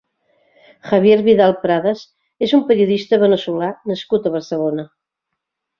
Javier 0.91 1.17
Vidal 1.27 1.53
Pradas 1.65 2.01
és 2.49 2.57
un 2.61 2.65
periodista 2.73 3.23
veneçolà 3.27 3.73
nascut 3.95 4.29
a 4.31 4.37
Barcelona. 4.39 4.93